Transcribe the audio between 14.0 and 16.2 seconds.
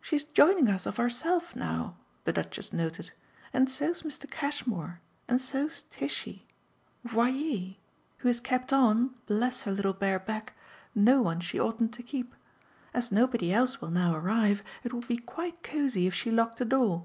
arrive it would be quite cosey if